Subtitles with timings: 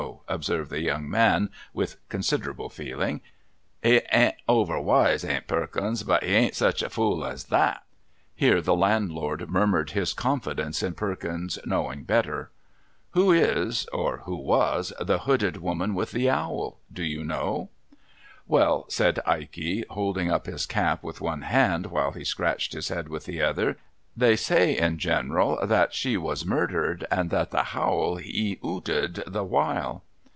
[0.27, 3.19] observed the young man, with considerable feeling;'
[3.83, 7.47] he an't over wise, an't Perkins, but he an't such a fool as ihai: ,o_^
[7.47, 7.83] TlIK HAUNTED HOUSE
[8.35, 15.19] (Here, the landlord uuirnuircd his confidence in Perkins's knowing ^''"'Wilo is or wlio was thc
[15.19, 16.79] hooded woman with the owl?
[16.91, 22.87] Do ^"'\\Vll''' said Ikev, holding up his cap with one hand while he scratched his
[22.87, 23.77] head with the other,'
[24.21, 30.03] they say, in general, that she was nuirdered, and the howl he 'ooted the while.'